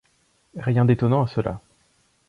Rien 0.57 0.83
d'étonnant 0.83 1.21
à 1.21 1.27
cela. 1.27 1.61